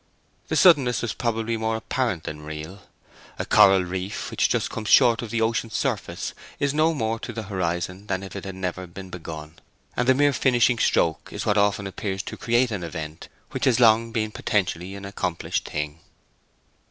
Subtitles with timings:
[0.47, 2.81] The suddenness was probably more apparent than real.
[3.37, 7.31] A coral reef which just comes short of the ocean surface is no more to
[7.31, 9.59] the horizon than if it had never been begun,
[9.95, 13.79] and the mere finishing stroke is what often appears to create an event which has
[13.79, 15.99] long been potentially an accomplished thing.